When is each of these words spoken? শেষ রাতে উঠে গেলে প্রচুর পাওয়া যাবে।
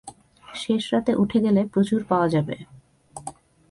শেষ 0.45 0.83
রাতে 0.93 1.11
উঠে 1.15 1.39
গেলে 1.39 1.61
প্রচুর 1.65 2.01
পাওয়া 2.03 2.27
যাবে। 2.29 2.55